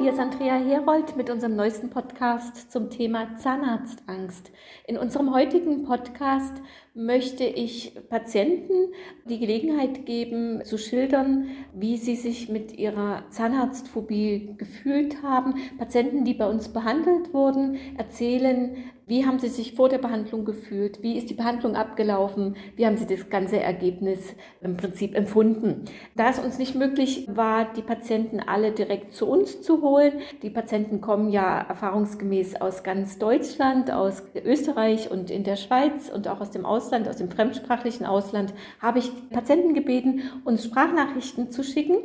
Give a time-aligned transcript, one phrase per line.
[0.00, 4.50] Hier ist Andrea Herold mit unserem neuesten Podcast zum Thema Zahnarztangst.
[4.86, 6.54] In unserem heutigen Podcast
[6.94, 8.94] möchte ich Patienten
[9.26, 15.56] die Gelegenheit geben, zu schildern, wie sie sich mit ihrer Zahnarztphobie gefühlt haben.
[15.76, 18.78] Patienten, die bei uns behandelt wurden, erzählen,
[19.10, 21.02] wie haben Sie sich vor der Behandlung gefühlt?
[21.02, 22.54] Wie ist die Behandlung abgelaufen?
[22.76, 25.84] Wie haben Sie das ganze Ergebnis im Prinzip empfunden?
[26.14, 30.50] Da es uns nicht möglich war, die Patienten alle direkt zu uns zu holen, die
[30.50, 36.40] Patienten kommen ja erfahrungsgemäß aus ganz Deutschland, aus Österreich und in der Schweiz und auch
[36.40, 41.96] aus dem Ausland, aus dem fremdsprachlichen Ausland, habe ich Patienten gebeten, uns Sprachnachrichten zu schicken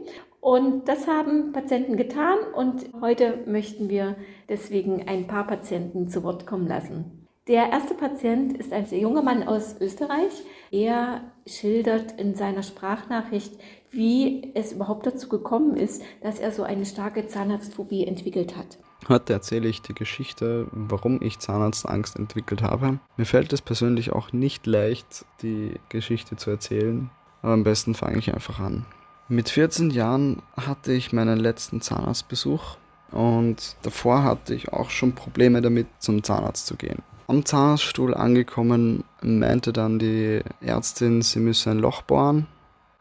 [0.46, 4.16] und das haben Patienten getan und heute möchten wir
[4.48, 7.26] deswegen ein paar Patienten zu Wort kommen lassen.
[7.48, 10.44] Der erste Patient ist ein sehr junger Mann aus Österreich.
[10.70, 13.56] Er schildert in seiner Sprachnachricht,
[13.90, 18.78] wie es überhaupt dazu gekommen ist, dass er so eine starke Zahnarztphobie entwickelt hat.
[19.10, 23.00] Heute erzähle ich die Geschichte, warum ich Zahnarztangst entwickelt habe.
[23.18, 27.10] Mir fällt es persönlich auch nicht leicht, die Geschichte zu erzählen,
[27.42, 28.86] aber am besten fange ich einfach an.
[29.28, 32.78] Mit 14 Jahren hatte ich meinen letzten Zahnarztbesuch
[33.12, 37.02] und davor hatte ich auch schon Probleme damit, zum Zahnarzt zu gehen.
[37.28, 42.46] Am Zahnarztstuhl angekommen, meinte dann die Ärztin, sie müsse ein Loch bohren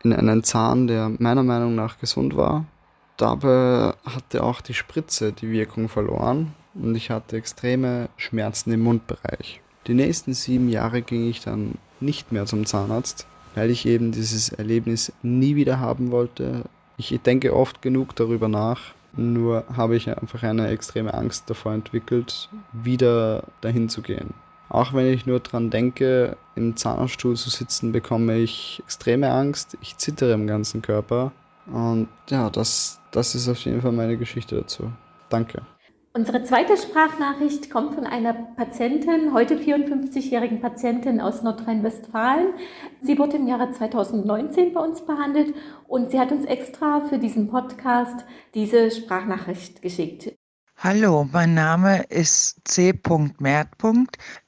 [0.03, 2.65] in einen Zahn, der meiner Meinung nach gesund war.
[3.19, 9.61] Dabei hatte auch die Spritze die Wirkung verloren und ich hatte extreme Schmerzen im Mundbereich.
[9.87, 14.51] Die nächsten sieben Jahre ging ich dann nicht mehr zum Zahnarzt, weil ich eben dieses
[14.51, 16.65] Erlebnis nie wieder haben wollte.
[16.97, 18.81] Ich denke oft genug darüber nach,
[19.17, 24.35] nur habe ich einfach eine extreme Angst davor entwickelt, wieder dahin zu gehen.
[24.69, 29.77] Auch wenn ich nur dran denke, im Zahnarztstuhl zu sitzen, bekomme ich extreme Angst.
[29.83, 31.33] Ich zittere im ganzen Körper.
[31.67, 34.91] Und ja, das, das ist auf jeden Fall meine Geschichte dazu.
[35.29, 35.63] Danke.
[36.17, 42.55] Unsere zweite Sprachnachricht kommt von einer Patientin, heute 54-jährigen Patientin aus Nordrhein-Westfalen.
[43.03, 45.57] Sie wurde im Jahre 2019 bei uns behandelt
[45.89, 50.33] und sie hat uns extra für diesen Podcast diese Sprachnachricht geschickt.
[50.77, 52.95] Hallo, mein Name ist C.
[53.41, 53.71] Mert.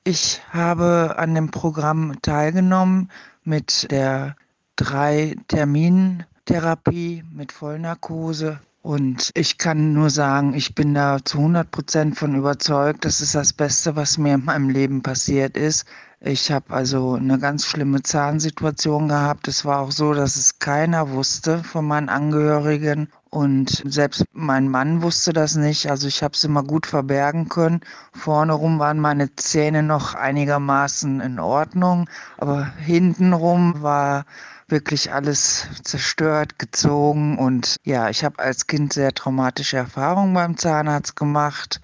[0.04, 3.10] Ich habe an dem Programm teilgenommen
[3.42, 4.36] mit der
[4.76, 11.68] drei Termin Therapie mit Vollnarkose und ich kann nur sagen, ich bin da zu 100
[11.72, 15.86] Prozent von überzeugt, das ist das Beste, was mir in meinem Leben passiert ist.
[16.20, 19.48] Ich habe also eine ganz schlimme Zahnsituation gehabt.
[19.48, 23.08] Es war auch so, dass es keiner wusste von meinen Angehörigen.
[23.28, 25.90] Und selbst mein Mann wusste das nicht.
[25.90, 27.80] Also ich habe es immer gut verbergen können.
[28.12, 32.08] Vorne rum waren meine Zähne noch einigermaßen in Ordnung.
[32.38, 34.26] Aber hintenrum war
[34.68, 37.38] wirklich alles zerstört, gezogen.
[37.38, 41.80] Und ja, ich habe als Kind sehr traumatische Erfahrungen beim Zahnarzt gemacht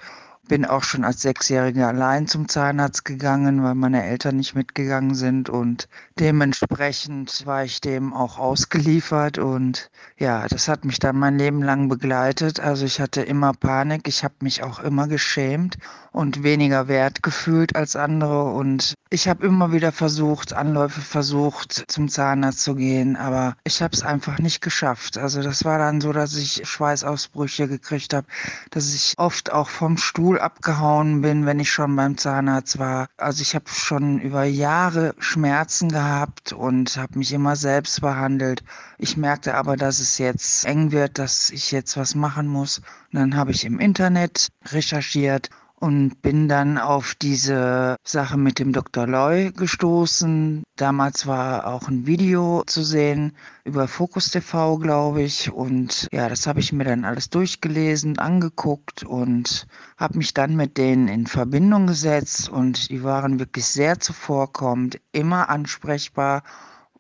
[0.53, 5.49] bin auch schon als Sechsjähriger allein zum Zahnarzt gegangen, weil meine Eltern nicht mitgegangen sind
[5.49, 11.63] und dementsprechend war ich dem auch ausgeliefert und ja, das hat mich dann mein Leben
[11.63, 12.61] lang begleitet.
[12.61, 15.79] Also ich hatte immer Panik, ich habe mich auch immer geschämt
[16.13, 22.11] und weniger wert gefühlt als andere und ich habe immer wieder versucht, Anläufe versucht, zum
[22.11, 25.17] Zahnarzt zu gehen, aber ich habe es einfach nicht geschafft.
[25.17, 28.27] Also das war dann so, dass ich Schweißausbrüche gekriegt habe,
[28.71, 33.09] dass ich oft auch vom Stuhl abgehauen bin, wenn ich schon beim Zahnarzt war.
[33.17, 38.63] Also ich habe schon über Jahre Schmerzen gehabt und habe mich immer selbst behandelt.
[38.99, 42.79] Ich merkte aber, dass es jetzt eng wird, dass ich jetzt was machen muss.
[43.13, 45.49] Und dann habe ich im Internet recherchiert
[45.83, 49.05] und bin dann auf diese Sache mit dem Dr.
[49.05, 50.63] Loy gestoßen.
[50.77, 53.33] Damals war auch ein Video zu sehen
[53.65, 55.53] über Focus TV, glaube ich.
[55.53, 60.79] Und ja, das habe ich mir dann alles durchgelesen, angeguckt und habe mich dann mit
[60.79, 62.49] denen in Verbindung gesetzt.
[62.49, 66.45] Und die waren wirklich sehr zuvorkommend, immer ansprechbar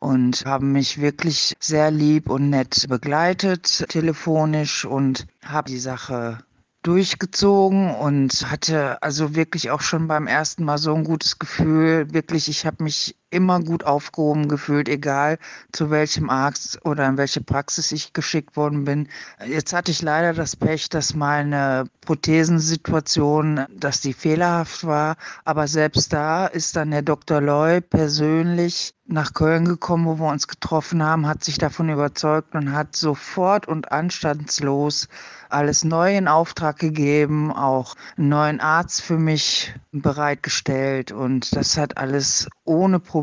[0.00, 6.40] und haben mich wirklich sehr lieb und nett begleitet, telefonisch und habe die Sache
[6.82, 12.12] durchgezogen und hatte also wirklich auch schon beim ersten Mal so ein gutes Gefühl.
[12.12, 15.38] Wirklich, ich habe mich immer gut aufgehoben gefühlt, egal
[15.73, 19.08] zu welchem Arzt oder in welche Praxis ich geschickt worden bin.
[19.46, 25.17] Jetzt hatte ich leider das Pech, dass meine Prothesensituation, dass die fehlerhaft war.
[25.44, 27.40] Aber selbst da ist dann der Dr.
[27.40, 32.73] Loy persönlich nach Köln gekommen, wo wir uns getroffen haben, hat sich davon überzeugt und
[32.73, 35.08] hat sofort und anstandslos
[35.50, 41.99] alles neu in Auftrag gegeben, auch einen neuen Arzt für mich bereitgestellt und das hat
[41.99, 43.21] alles ohne Probleme,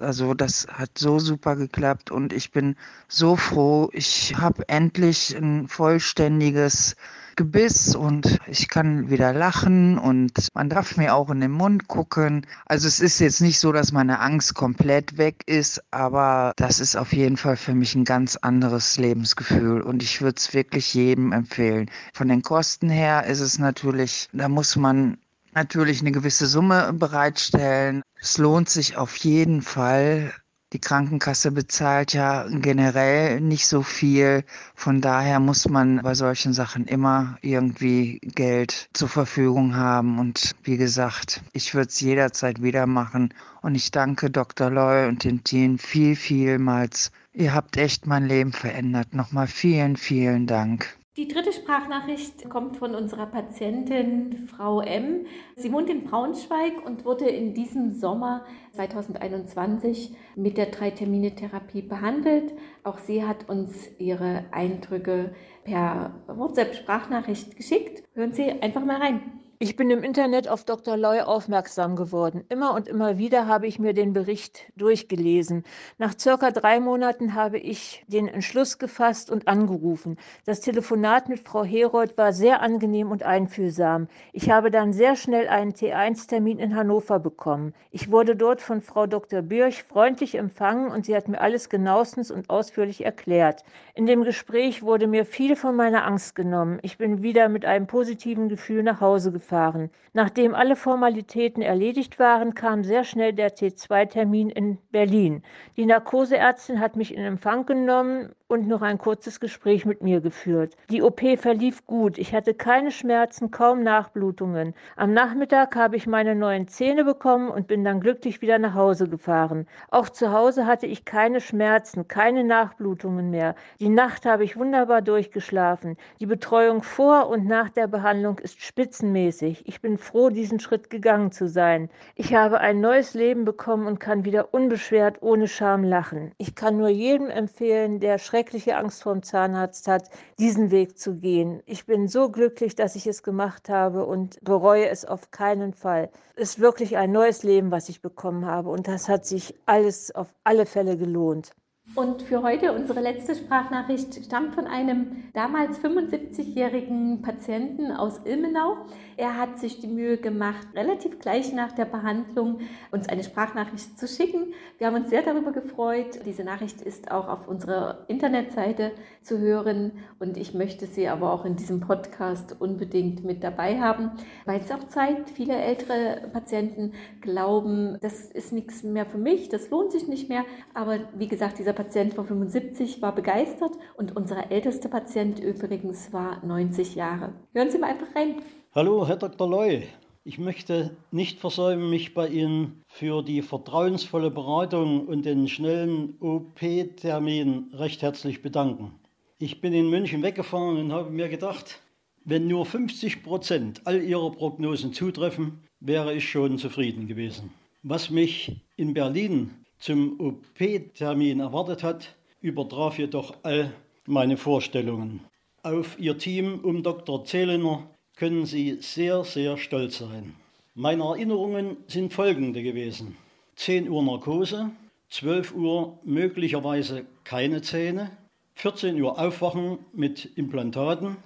[0.00, 2.76] also das hat so super geklappt und ich bin
[3.08, 6.96] so froh, ich habe endlich ein vollständiges
[7.36, 12.46] Gebiss und ich kann wieder lachen und man darf mir auch in den Mund gucken.
[12.66, 16.96] Also es ist jetzt nicht so, dass meine Angst komplett weg ist, aber das ist
[16.96, 21.32] auf jeden Fall für mich ein ganz anderes Lebensgefühl und ich würde es wirklich jedem
[21.32, 21.90] empfehlen.
[22.12, 25.18] Von den Kosten her ist es natürlich, da muss man
[25.54, 28.02] natürlich eine gewisse Summe bereitstellen.
[28.20, 30.32] Es lohnt sich auf jeden Fall.
[30.74, 34.42] Die Krankenkasse bezahlt ja generell nicht so viel.
[34.74, 40.18] Von daher muss man bei solchen Sachen immer irgendwie Geld zur Verfügung haben.
[40.18, 43.32] Und wie gesagt, ich würde es jederzeit wieder machen.
[43.62, 44.68] Und ich danke Dr.
[44.68, 47.12] Loy und dem Team viel, vielmals.
[47.32, 49.14] Ihr habt echt mein Leben verändert.
[49.14, 50.98] Nochmal vielen, vielen Dank.
[51.16, 55.26] Die dritte Sprachnachricht kommt von unserer Patientin Frau M.
[55.54, 62.52] Sie wohnt in Braunschweig und wurde in diesem Sommer 2021 mit der Drei-Termine-Therapie behandelt.
[62.82, 65.32] Auch sie hat uns ihre Eindrücke
[65.62, 68.02] per WhatsApp-Sprachnachricht geschickt.
[68.14, 69.43] Hören Sie einfach mal rein.
[69.64, 70.98] Ich bin im Internet auf Dr.
[70.98, 72.44] Loy aufmerksam geworden.
[72.50, 75.64] Immer und immer wieder habe ich mir den Bericht durchgelesen.
[75.96, 80.18] Nach circa drei Monaten habe ich den Entschluss gefasst und angerufen.
[80.44, 84.08] Das Telefonat mit Frau Herold war sehr angenehm und einfühlsam.
[84.34, 87.72] Ich habe dann sehr schnell einen T1-Termin in Hannover bekommen.
[87.90, 89.40] Ich wurde dort von Frau Dr.
[89.40, 93.64] Birch freundlich empfangen und sie hat mir alles genauestens und ausführlich erklärt.
[93.94, 96.80] In dem Gespräch wurde mir viel von meiner Angst genommen.
[96.82, 99.90] Ich bin wieder mit einem positiven Gefühl nach Hause gefahren gefahren.
[100.16, 105.42] Nachdem alle Formalitäten erledigt waren, kam sehr schnell der T2-Termin in Berlin.
[105.76, 110.76] Die Narkoseärztin hat mich in Empfang genommen und noch ein kurzes Gespräch mit mir geführt.
[110.88, 112.18] Die OP verlief gut.
[112.18, 114.74] Ich hatte keine Schmerzen, kaum Nachblutungen.
[114.94, 119.08] Am Nachmittag habe ich meine neuen Zähne bekommen und bin dann glücklich wieder nach Hause
[119.08, 119.66] gefahren.
[119.90, 123.56] Auch zu Hause hatte ich keine Schmerzen, keine Nachblutungen mehr.
[123.80, 125.96] Die Nacht habe ich wunderbar durchgeschlafen.
[126.20, 129.33] Die Betreuung vor und nach der Behandlung ist spitzenmäßig.
[129.42, 131.90] Ich bin froh, diesen Schritt gegangen zu sein.
[132.14, 136.32] Ich habe ein neues Leben bekommen und kann wieder unbeschwert ohne Scham lachen.
[136.38, 141.16] Ich kann nur jedem empfehlen, der schreckliche Angst vor dem Zahnarzt hat, diesen Weg zu
[141.16, 141.62] gehen.
[141.66, 146.10] Ich bin so glücklich, dass ich es gemacht habe und bereue es auf keinen Fall.
[146.36, 150.14] Es ist wirklich ein neues Leben, was ich bekommen habe und das hat sich alles
[150.14, 151.52] auf alle Fälle gelohnt.
[151.94, 158.78] Und für heute unsere letzte Sprachnachricht stammt von einem damals 75-jährigen Patienten aus Ilmenau.
[159.16, 162.60] Er hat sich die Mühe gemacht, relativ gleich nach der Behandlung
[162.90, 164.54] uns eine Sprachnachricht zu schicken.
[164.78, 166.20] Wir haben uns sehr darüber gefreut.
[166.26, 168.90] Diese Nachricht ist auch auf unserer Internetseite
[169.22, 174.10] zu hören und ich möchte sie aber auch in diesem Podcast unbedingt mit dabei haben,
[174.46, 179.70] weil es auch zeigt, viele ältere Patienten glauben, das ist nichts mehr für mich, das
[179.70, 180.44] lohnt sich nicht mehr.
[180.72, 186.44] Aber wie gesagt, dieser Patient vor 75 war begeistert und unser ältester Patient übrigens war
[186.44, 187.34] 90 Jahre.
[187.52, 188.36] Hören Sie mal einfach rein.
[188.74, 189.48] Hallo, Herr Dr.
[189.48, 189.84] Loy.
[190.24, 197.72] Ich möchte nicht versäumen, mich bei Ihnen für die vertrauensvolle Beratung und den schnellen OP-Termin
[197.74, 198.92] recht herzlich bedanken.
[199.38, 201.82] Ich bin in München weggefahren und habe mir gedacht,
[202.24, 207.50] wenn nur 50 Prozent all Ihrer Prognosen zutreffen, wäre ich schon zufrieden gewesen.
[207.82, 213.72] Was mich in Berlin zum OP-Termin erwartet hat, übertraf jedoch all
[214.06, 215.20] meine Vorstellungen.
[215.62, 217.24] Auf Ihr Team um Dr.
[217.24, 220.34] Zehlener können Sie sehr, sehr stolz sein.
[220.74, 223.16] Meine Erinnerungen sind folgende gewesen.
[223.56, 224.70] 10 Uhr Narkose,
[225.10, 228.10] 12 Uhr möglicherweise keine Zähne,
[228.54, 231.16] 14 Uhr Aufwachen mit Implantaten,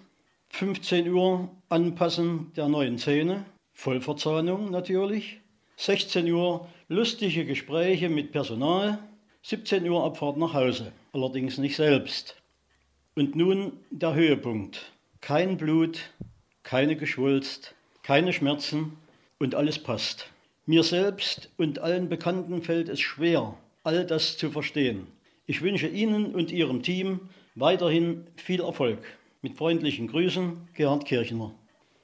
[0.50, 5.40] 15 Uhr Anpassen der neuen Zähne, Vollverzahnung natürlich,
[5.80, 8.98] 16 Uhr lustige Gespräche mit Personal,
[9.42, 12.34] 17 Uhr Abfahrt nach Hause, allerdings nicht selbst.
[13.14, 14.90] Und nun der Höhepunkt.
[15.20, 16.00] Kein Blut,
[16.64, 18.96] keine Geschwulst, keine Schmerzen
[19.38, 20.28] und alles passt.
[20.66, 25.06] Mir selbst und allen Bekannten fällt es schwer, all das zu verstehen.
[25.46, 27.20] Ich wünsche Ihnen und Ihrem Team
[27.54, 28.98] weiterhin viel Erfolg.
[29.42, 31.54] Mit freundlichen Grüßen, Gerhard Kirchner.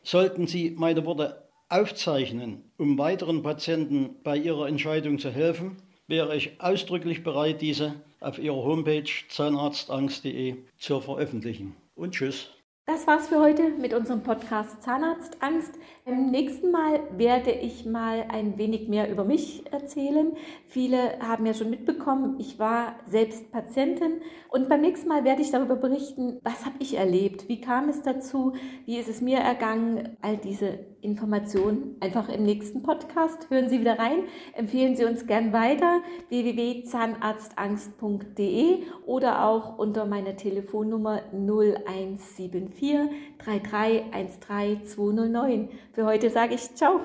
[0.04, 6.61] Sollten Sie meine Worte aufzeichnen, um weiteren Patienten bei ihrer Entscheidung zu helfen, wäre ich
[6.61, 11.76] ausdrücklich bereit, diese auf Ihrer Homepage zahnarztangst.de zu veröffentlichen.
[11.94, 12.50] Und tschüss.
[12.87, 15.73] Das war's für heute mit unserem Podcast Zahnarztangst.
[16.04, 20.37] Beim nächsten Mal werde ich mal ein wenig mehr über mich erzählen.
[20.68, 25.50] Viele haben ja schon mitbekommen, ich war selbst Patientin und beim nächsten Mal werde ich
[25.50, 28.52] darüber berichten, was habe ich erlebt, wie kam es dazu,
[28.85, 30.18] wie ist es mir ergangen.
[30.21, 33.49] All diese Informationen einfach im nächsten Podcast.
[33.50, 34.20] Hören Sie wieder rein,
[34.54, 42.96] empfehlen Sie uns gern weiter www.zahnarztangst.de oder auch unter meiner Telefonnummer 0174
[43.38, 45.68] 3313 209.
[45.92, 47.00] Für heute sage ich Ciao.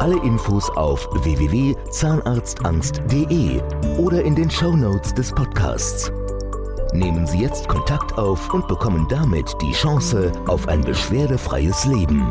[0.00, 3.62] Alle Infos auf www.zahnarztangst.de
[3.98, 6.12] oder in den Show Notes des Podcasts.
[6.96, 12.26] Nehmen Sie jetzt Kontakt auf und bekommen damit die Chance auf ein beschwerdefreies Leben.